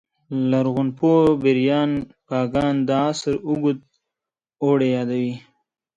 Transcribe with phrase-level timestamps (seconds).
[0.49, 1.91] لرغونپوه بریان
[2.27, 3.79] فاګان دا عصر اوږد
[4.63, 5.33] اوړی یادوي